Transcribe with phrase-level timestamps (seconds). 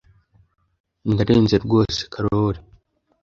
[1.11, 2.59] Ndarenze rwose Karoli.